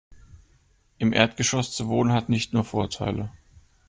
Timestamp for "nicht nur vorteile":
2.27-3.29